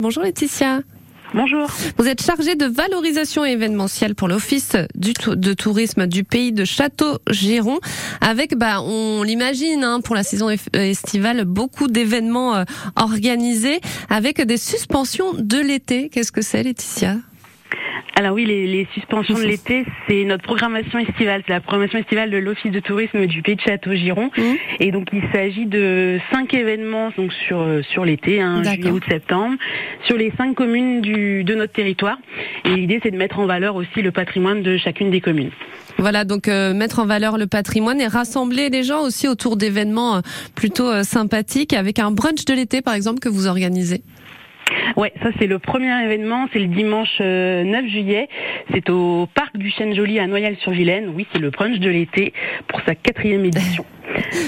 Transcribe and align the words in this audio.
Bonjour 0.00 0.22
Laetitia. 0.22 0.82
Bonjour. 1.34 1.68
Vous 1.96 2.06
êtes 2.06 2.22
chargée 2.22 2.54
de 2.54 2.66
valorisation 2.66 3.44
événementielle 3.44 4.14
pour 4.14 4.28
l'Office 4.28 4.76
de 4.94 5.52
tourisme 5.54 6.06
du 6.06 6.22
pays 6.22 6.52
de 6.52 6.64
Château-Giron, 6.64 7.80
avec, 8.20 8.56
bah, 8.56 8.80
on 8.80 9.24
l'imagine, 9.24 9.82
hein, 9.82 10.00
pour 10.00 10.14
la 10.14 10.22
saison 10.22 10.50
estivale, 10.72 11.46
beaucoup 11.46 11.88
d'événements 11.88 12.54
euh, 12.54 12.64
organisés, 12.94 13.80
avec 14.08 14.40
des 14.40 14.56
suspensions 14.56 15.34
de 15.36 15.58
l'été. 15.58 16.10
Qu'est-ce 16.10 16.30
que 16.30 16.42
c'est, 16.42 16.62
Laetitia? 16.62 17.16
Alors 18.18 18.34
oui, 18.34 18.44
les, 18.46 18.88
suspensions 18.94 19.36
de 19.36 19.44
l'été, 19.44 19.84
c'est 20.08 20.24
notre 20.24 20.42
programmation 20.42 20.98
estivale. 20.98 21.44
C'est 21.46 21.52
la 21.52 21.60
programmation 21.60 22.00
estivale 22.00 22.30
de 22.30 22.36
l'Office 22.36 22.72
de 22.72 22.80
tourisme 22.80 23.26
du 23.26 23.42
Pays 23.42 23.54
de 23.54 23.60
Château-Giron. 23.60 24.32
Mmh. 24.36 24.42
Et 24.80 24.90
donc 24.90 25.06
il 25.12 25.22
s'agit 25.32 25.66
de 25.66 26.18
cinq 26.32 26.52
événements 26.52 27.12
donc 27.16 27.32
sur 27.46 27.64
sur 27.92 28.04
l'été, 28.04 28.40
hein, 28.40 28.64
juillet, 28.64 28.90
août, 28.90 29.04
septembre, 29.08 29.56
sur 30.08 30.16
les 30.16 30.32
cinq 30.36 30.56
communes 30.56 31.00
du, 31.00 31.44
de 31.44 31.54
notre 31.54 31.72
territoire. 31.72 32.18
Et 32.64 32.70
l'idée, 32.70 32.98
c'est 33.04 33.12
de 33.12 33.16
mettre 33.16 33.38
en 33.38 33.46
valeur 33.46 33.76
aussi 33.76 34.02
le 34.02 34.10
patrimoine 34.10 34.62
de 34.62 34.76
chacune 34.78 35.12
des 35.12 35.20
communes. 35.20 35.52
Voilà, 35.98 36.24
donc 36.24 36.48
euh, 36.48 36.74
mettre 36.74 37.00
en 37.00 37.06
valeur 37.06 37.38
le 37.38 37.46
patrimoine 37.46 38.00
et 38.00 38.06
rassembler 38.06 38.68
les 38.70 38.84
gens 38.84 39.02
aussi 39.02 39.26
autour 39.26 39.56
d'événements 39.56 40.16
euh, 40.16 40.20
plutôt 40.54 40.90
euh, 40.90 41.02
sympathiques, 41.02 41.72
avec 41.72 41.98
un 41.98 42.10
brunch 42.10 42.44
de 42.44 42.54
l'été 42.54 42.82
par 42.82 42.94
exemple 42.94 43.18
que 43.18 43.28
vous 43.28 43.46
organisez. 43.48 44.02
Ouais, 44.96 45.12
ça 45.22 45.30
c'est 45.38 45.46
le 45.46 45.58
premier 45.58 45.92
événement, 46.04 46.46
c'est 46.52 46.58
le 46.58 46.66
dimanche 46.66 47.20
9 47.20 47.26
euh, 47.26 47.88
juillet. 47.88 48.28
C'est 48.72 48.90
au 48.90 49.28
parc 49.34 49.56
du 49.56 49.70
Chêne-Joly 49.70 50.18
à 50.18 50.26
Noyal-sur-Vilaine. 50.26 51.12
Oui, 51.14 51.26
c'est 51.32 51.38
le 51.38 51.50
brunch 51.50 51.78
de 51.78 51.90
l'été 51.90 52.32
pour 52.66 52.80
sa 52.86 52.94
quatrième 52.94 53.44
édition. 53.44 53.84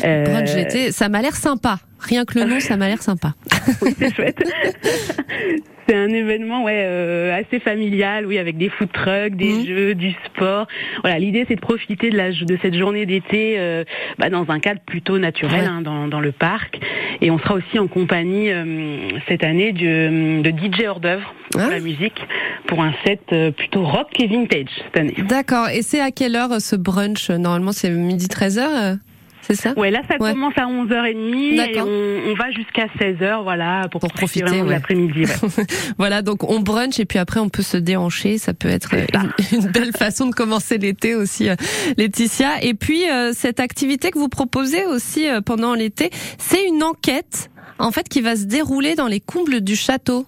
Euh... 0.05 0.25
Brunch 0.25 0.55
d'été, 0.55 0.91
ça 0.91 1.11
m'a 1.11 1.21
l'air 1.21 1.37
sympa. 1.37 1.77
Rien 1.99 2.25
que 2.25 2.39
le 2.39 2.47
nom, 2.47 2.61
ça 2.61 2.79
m'a 2.79 2.89
l'air 2.89 3.03
sympa. 3.03 3.35
oui, 3.83 3.95
c'est 3.99 4.15
chouette. 4.15 4.43
c'est 5.91 5.97
un 5.97 6.09
événement 6.09 6.63
ouais 6.63 6.85
euh, 6.85 7.37
assez 7.37 7.59
familial, 7.59 8.25
oui, 8.25 8.39
avec 8.39 8.57
des 8.57 8.69
food 8.69 8.93
trucks, 8.93 9.35
des 9.35 9.53
mmh. 9.53 9.67
jeux, 9.67 9.95
du 9.95 10.13
sport. 10.27 10.69
Voilà, 11.03 11.19
l'idée 11.19 11.45
c'est 11.49 11.57
de 11.57 11.61
profiter 11.61 12.11
de, 12.11 12.17
la, 12.17 12.31
de 12.31 12.59
cette 12.63 12.75
journée 12.75 13.07
d'été 13.07 13.57
euh, 13.59 13.85
bah, 14.19 14.31
dans 14.31 14.49
un 14.51 14.61
cadre 14.61 14.81
plutôt 14.87 15.19
naturel 15.19 15.67
hein, 15.67 15.81
dans, 15.83 16.07
dans, 16.07 16.21
le 16.21 16.31
parc. 16.31 16.79
Et 17.23 17.31
on 17.31 17.39
sera 17.39 17.55
aussi 17.55 17.79
en 17.79 17.87
compagnie 17.87 18.51
euh, 18.51 19.19
cette 19.29 19.45
année 19.45 19.73
de, 19.73 20.43
de 20.43 20.51
DJ 20.51 20.87
hors 20.89 21.01
d'œuvre 21.01 21.35
pour 21.51 21.61
ah. 21.61 21.71
la 21.71 21.81
musique, 21.81 22.21
pour 22.67 22.83
un 22.83 22.93
set 23.05 23.21
euh, 23.33 23.51
plutôt 23.51 23.85
rock 23.85 24.09
et 24.19 24.27
vintage 24.27 24.69
cette 24.85 24.97
année. 24.97 25.15
D'accord. 25.29 25.69
Et 25.69 25.83
c'est 25.83 26.01
à 26.01 26.11
quelle 26.11 26.37
heure 26.37 26.61
ce 26.61 26.77
brunch? 26.77 27.31
Normalement 27.31 27.73
c'est 27.73 27.91
midi 27.91 28.27
13h 28.27 28.99
c'est 29.43 29.55
ça 29.55 29.73
Ouais, 29.77 29.91
là 29.91 30.01
ça 30.09 30.19
commence 30.19 30.57
à 30.57 30.67
11h30 30.67 31.73
et 31.73 31.81
on, 31.81 32.31
on 32.31 32.35
va 32.35 32.51
jusqu'à 32.51 32.87
16h 32.99 33.43
voilà 33.43 33.89
pour, 33.91 34.01
pour 34.01 34.13
profiter, 34.13 34.45
de 34.45 34.69
l'après-midi. 34.69 35.25
voilà, 35.99 36.23
donc 36.23 36.49
on 36.49 36.61
brunch 36.61 36.99
et 37.01 37.05
puis 37.05 37.19
après 37.19 37.41
on 37.41 37.49
peut 37.49 37.63
se 37.63 37.77
déhancher, 37.77 38.39
ça 38.39 38.55
peut 38.55 38.69
être 38.69 38.95
une, 39.53 39.67
belle 39.67 39.93
façon 39.93 40.27
de 40.27 40.35
commencer 40.35 40.79
l'été 40.79 41.15
aussi 41.15 41.49
euh, 41.49 41.57
Laetitia. 41.97 42.63
Et 42.63 42.75
puis 42.75 43.09
euh, 43.11 43.33
cette 43.35 43.61
activité 43.61 44.11
que 44.11 44.19
vous 44.19 44.29
proposez 44.29 44.87
aussi 44.87 45.29
euh, 45.29 45.41
pendant 45.41 45.75
l'été, 45.75 46.11
c'est 46.39 46.67
une 46.67 46.83
enquête 46.83 47.51
en 47.79 47.93
fait 47.93 48.09
qui 48.09 48.21
va 48.21 48.37
se 48.37 48.45
dérouler 48.45 48.95
dans 48.95 49.07
les 49.07 49.21
combles 49.21 49.61
du 49.61 49.77
château. 49.77 50.27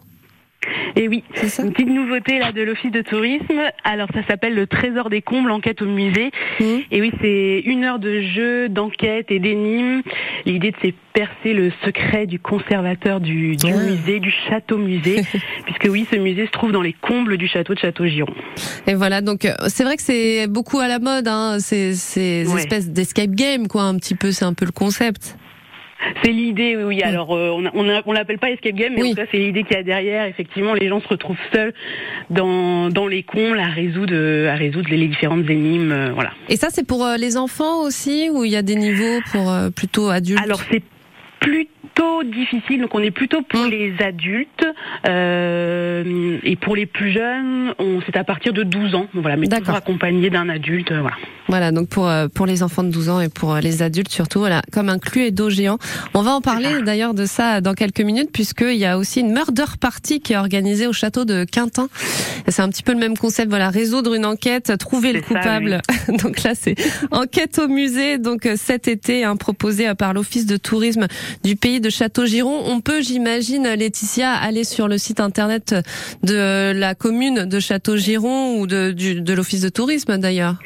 Et 0.97 1.09
oui, 1.09 1.25
une 1.59 1.73
petite 1.73 1.89
nouveauté 1.89 2.39
là 2.39 2.53
de 2.53 2.63
l'office 2.63 2.91
de 2.91 3.03
tourisme. 3.03 3.61
Alors 3.85 4.09
ça 4.13 4.25
s'appelle 4.27 4.55
le 4.55 4.67
Trésor 4.67 5.11
des 5.11 5.23
combles, 5.23 5.51
enquête 5.51 5.83
au 5.83 5.87
musée. 5.87 6.31
Mmh. 6.61 6.65
Et 6.91 7.01
oui, 7.01 7.13
c'est 7.21 7.63
une 7.65 7.85
heure 7.85 7.99
de 7.99 8.21
jeu, 8.21 8.69
d'enquête 8.69 9.31
et 9.31 9.39
d'énigmes. 9.39 10.03
L'idée 10.45 10.75
c'est 10.83 10.95
percer 11.13 11.53
le 11.53 11.73
secret 11.85 12.27
du 12.27 12.39
conservateur 12.39 13.21
du, 13.21 13.57
du 13.57 13.73
musée, 13.73 14.21
du 14.21 14.33
château 14.49 14.79
musée, 14.79 15.23
puisque 15.65 15.89
oui, 15.91 16.07
ce 16.11 16.17
musée 16.17 16.47
se 16.47 16.51
trouve 16.53 16.73
dans 16.73 16.83
les 16.83 16.95
combles 16.95 17.37
du 17.37 17.49
château 17.49 17.75
de 17.75 17.79
Château-Giron. 17.79 18.33
Et 18.87 18.95
voilà, 18.95 19.21
donc 19.21 19.45
euh, 19.45 19.55
c'est 19.69 19.85
vrai 19.85 19.97
que 19.97 20.03
c'est 20.03 20.47
beaucoup 20.47 20.81
à 20.81 20.89
la 20.89 20.99
mode, 20.99 21.29
hein, 21.29 21.59
ces, 21.61 21.95
ces 21.95 22.45
espèces 22.57 22.91
d'escape 22.91 23.31
game, 23.31 23.69
quoi, 23.69 23.83
un 23.83 23.97
petit 23.97 24.15
peu, 24.15 24.33
c'est 24.33 24.45
un 24.45 24.55
peu 24.55 24.65
le 24.65 24.73
concept. 24.73 25.37
C'est 26.23 26.31
l'idée, 26.31 26.77
oui. 26.77 26.99
Mm. 26.99 27.07
Alors, 27.07 27.37
euh, 27.37 27.51
on, 27.51 28.03
on, 28.07 28.13
l'appelle 28.13 28.39
pas 28.39 28.51
escape 28.51 28.75
game, 28.75 28.93
mais 28.95 29.03
en 29.03 29.09
tout 29.11 29.17
cas, 29.17 29.27
c'est 29.31 29.39
l'idée 29.39 29.65
qu'il 29.65 29.77
y 29.77 29.81
a 29.81 29.83
derrière. 29.83 30.27
Effectivement, 30.27 30.75
les 30.75 30.89
gens 30.89 31.01
se 31.01 31.09
retrouvent 31.09 31.37
seuls 31.53 31.73
dans, 32.31 32.89
dans 32.91 33.07
les 33.07 33.23
cons 33.23 33.55
à 33.55 33.69
résoudre, 33.69 34.49
à 34.49 34.55
résoudre 34.55 34.89
les, 34.91 35.09
différentes 35.09 35.49
énigmes, 35.49 35.93
euh, 35.93 36.13
voilà. 36.13 36.33
Et 36.49 36.57
ça, 36.57 36.69
c'est 36.71 36.87
pour 36.87 37.05
euh, 37.05 37.17
les 37.17 37.37
enfants 37.37 37.83
aussi, 37.83 38.31
ou 38.31 38.45
il 38.45 38.53
y 38.53 38.57
a 38.57 38.63
des 38.63 38.77
niveaux 38.77 39.21
pour 39.31 39.53
plutôt 39.75 40.09
adultes? 40.09 40.41
Alors, 40.43 40.61
c'est 40.71 40.83
plutôt 41.41 41.71
difficile. 42.25 42.81
Donc 42.81 42.95
on 42.95 43.01
est 43.01 43.11
plutôt 43.11 43.43
pour 43.43 43.65
les 43.65 43.95
adultes 44.01 44.67
euh, 45.07 46.39
et 46.43 46.57
pour 46.57 46.77
les 46.77 46.87
plus 46.87 47.13
jeunes, 47.13 47.75
on 47.79 48.01
c'est 48.07 48.17
à 48.17 48.25
partir 48.25 48.53
de 48.53 48.63
12 48.63 48.95
ans. 48.95 49.07
Voilà, 49.15 49.37
mais 49.37 49.47
toujours 49.47 49.75
accompagné 49.75 50.31
d'un 50.31 50.49
adulte. 50.49 50.93
Voilà. 50.93 51.17
Voilà, 51.49 51.73
donc 51.73 51.89
pour 51.89 52.09
euh, 52.09 52.29
pour 52.29 52.47
les 52.47 52.63
enfants 52.63 52.83
de 52.83 52.91
12 52.91 53.09
ans 53.09 53.21
et 53.21 53.29
pour 53.29 53.55
euh, 53.55 53.61
les 53.61 53.83
adultes 53.83 54.11
surtout, 54.11 54.39
voilà, 54.41 54.63
comme 54.73 54.89
un 54.89 54.99
d'eau 55.31 55.51
géant. 55.51 55.79
On 56.15 56.23
va 56.23 56.33
en 56.33 56.41
parler 56.41 56.83
d'ailleurs 56.83 57.13
de 57.13 57.27
ça 57.27 57.61
dans 57.61 57.75
quelques 57.75 58.01
minutes 58.01 58.31
puisqu'il 58.33 58.77
y 58.77 58.87
a 58.87 58.97
aussi 58.97 59.21
une 59.21 59.33
murder 59.33 59.65
party 59.79 60.21
qui 60.21 60.33
est 60.33 60.37
organisée 60.37 60.87
au 60.87 60.93
château 60.93 61.25
de 61.25 61.45
Quintin. 61.45 61.89
C'est 62.49 62.63
un 62.63 62.69
petit 62.69 62.83
peu 62.83 62.93
le 62.93 62.99
même 62.99 63.17
concept, 63.17 63.51
voilà, 63.51 63.69
résoudre 63.69 64.15
une 64.15 64.25
enquête, 64.25 64.73
trouver 64.79 65.13
le 65.13 65.21
coupable. 65.21 65.83
donc 66.23 66.43
là, 66.43 66.53
c'est 66.55 66.75
enquête 67.11 67.59
au 67.59 67.69
musée. 67.69 68.19
Donc 68.19 68.49
cet 68.57 68.89
été, 68.89 69.25
hein, 69.25 69.37
proposé 69.37 69.93
par 69.95 70.15
l'office 70.15 70.47
de 70.47 70.57
tourisme 70.57 71.07
du 71.45 71.57
pays 71.57 71.81
de 71.83 71.91
Château-Giron. 71.91 72.63
On 72.67 72.81
peut, 72.81 73.03
j'imagine, 73.03 73.65
Laetitia, 73.75 74.33
aller 74.33 74.65
sur 74.65 74.89
le 74.89 74.97
site 74.97 75.21
internet 75.21 75.75
de 76.23 76.73
la 76.73 76.95
commune 76.95 77.45
de 77.45 77.61
Château-Giron 77.61 78.59
ou 78.59 78.67
de, 78.67 78.93
de 78.93 79.33
l'office 79.35 79.61
de 79.61 79.69
tourisme 79.69 80.17
d'ailleurs. 80.17 80.57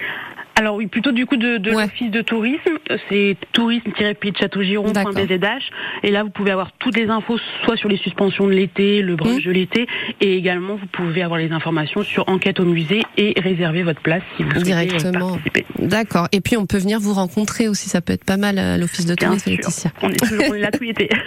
Alors 0.58 0.76
oui, 0.76 0.86
plutôt 0.86 1.12
du 1.12 1.26
coup 1.26 1.36
de, 1.36 1.58
de 1.58 1.70
l'office 1.70 2.10
de 2.10 2.22
tourisme, 2.22 2.78
c'est 3.10 3.36
tourisme-châteaugiron.bzh 3.52 5.70
et 6.02 6.10
là 6.10 6.22
vous 6.22 6.30
pouvez 6.30 6.50
avoir 6.50 6.72
toutes 6.78 6.96
les 6.96 7.10
infos 7.10 7.36
soit 7.62 7.76
sur 7.76 7.90
les 7.90 7.98
suspensions 7.98 8.46
de 8.46 8.52
l'été, 8.52 9.02
le 9.02 9.16
brunch 9.16 9.44
mmh. 9.44 9.48
de 9.48 9.52
l'été 9.52 9.86
et 10.22 10.34
également 10.34 10.76
vous 10.76 10.86
pouvez 10.86 11.22
avoir 11.22 11.38
les 11.38 11.52
informations 11.52 12.02
sur 12.02 12.26
enquête 12.30 12.58
au 12.58 12.64
musée 12.64 13.02
et 13.18 13.38
réserver 13.38 13.82
votre 13.82 14.00
place 14.00 14.22
si 14.36 14.44
vous 14.44 14.50
souhaitez 14.52 14.72
euh, 14.72 14.84
Directement. 14.86 15.38
D'accord. 15.78 16.28
Et 16.32 16.40
puis 16.40 16.56
on 16.56 16.64
peut 16.64 16.78
venir 16.78 17.00
vous 17.00 17.12
rencontrer 17.12 17.68
aussi, 17.68 17.90
ça 17.90 18.00
peut 18.00 18.14
être 18.14 18.24
pas 18.24 18.38
mal 18.38 18.58
euh, 18.58 18.78
l'office 18.78 19.04
de 19.04 19.14
tourisme 19.14 19.50
Laetitia. 19.50 19.90
On 20.00 20.08
est 20.08 20.16
toujours 20.16 20.54
là 20.54 20.70
tout 20.70 20.84
l'été. 20.84 21.10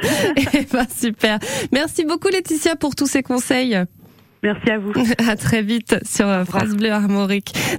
Eh 0.53 0.66
ben, 0.73 0.88
super. 0.90 1.38
Merci 1.72 2.03
beaucoup 2.03 2.29
Laetitia 2.29 2.75
pour 2.75 2.96
tous 2.96 3.06
ces 3.06 3.22
conseils. 3.22 3.78
Merci 4.41 4.72
à 4.72 4.79
vous. 4.79 4.91
à 5.29 5.35
très 5.35 5.61
vite 5.61 5.97
sur 6.03 6.25
France 6.46 6.69
Bleu 6.69 6.91
Armorique. 6.91 7.53